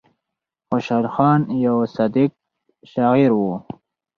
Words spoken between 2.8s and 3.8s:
شاعر وو ـ